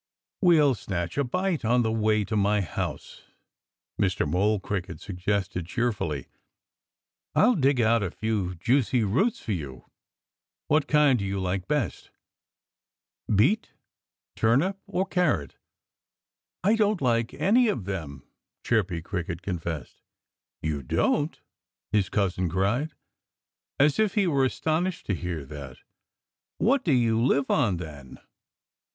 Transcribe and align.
"We'll 0.41 0.73
snatch 0.73 1.15
a 1.19 1.23
bite 1.23 1.63
on 1.63 1.83
the 1.83 1.91
way 1.91 2.23
to 2.25 2.35
my 2.35 2.61
house," 2.61 3.21
Mr. 4.01 4.27
Mole 4.27 4.59
Cricket 4.59 4.99
suggested 4.99 5.67
cheerfully. 5.67 6.25
"I'll 7.35 7.53
dig 7.53 7.79
out 7.79 8.01
a 8.01 8.09
few 8.09 8.55
juicy 8.55 9.03
roots 9.03 9.41
for 9.41 9.51
you. 9.51 9.85
Which 10.69 10.87
kind 10.87 11.19
do 11.19 11.23
you 11.25 11.39
like 11.39 11.67
best 11.67 12.09
beet, 13.29 13.73
turnip 14.35 14.79
or 14.87 15.05
carrot?" 15.05 15.57
"I 16.63 16.75
don't 16.75 16.99
like 16.99 17.35
any 17.35 17.67
of 17.67 17.85
them," 17.85 18.23
Chirpy 18.63 19.03
Cricket 19.03 19.43
confessed. 19.43 20.01
"You 20.63 20.81
don't!" 20.81 21.39
his 21.91 22.09
cousin 22.09 22.49
cried, 22.49 22.95
as 23.79 23.99
if 23.99 24.15
he 24.15 24.25
were 24.25 24.45
astonished 24.45 25.05
to 25.05 25.13
hear 25.13 25.45
that. 25.45 25.77
"What 26.57 26.83
do 26.83 26.91
you 26.91 27.21
live 27.23 27.51
on, 27.51 27.77
then?" 27.77 28.17